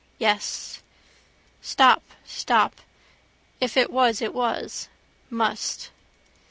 [0.17, 0.81] Yes.
[1.61, 2.01] Stop.
[2.25, 2.81] Stop.
[3.59, 4.89] If it was it was.
[5.29, 5.91] Must.